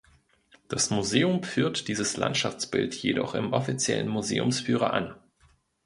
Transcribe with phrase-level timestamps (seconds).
[0.67, 5.13] Das Museum führt dieses Landschaftsbild jedoch im offiziellen Museumsführer an.